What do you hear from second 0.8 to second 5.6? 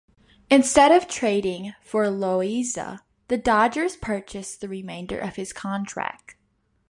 of trading for Loaiza, the Dodgers purchased the remainder of his